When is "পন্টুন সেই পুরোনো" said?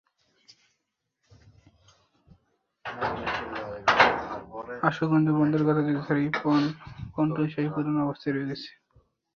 7.15-7.99